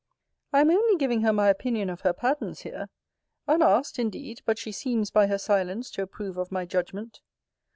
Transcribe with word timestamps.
I 0.51 0.61
am 0.61 0.71
only 0.71 0.95
giving 0.97 1.21
her 1.21 1.31
my 1.31 1.47
opinion 1.49 1.87
of 1.87 2.01
her 2.01 2.11
patterns, 2.11 2.61
here. 2.61 2.89
Unasked 3.47 3.99
indeed; 3.99 4.41
but 4.45 4.57
she 4.57 4.71
seems, 4.71 5.11
by 5.11 5.27
her 5.27 5.37
silence, 5.37 5.91
to 5.91 6.01
approve 6.01 6.37
of 6.37 6.51
my 6.51 6.65
judgment. 6.65 7.21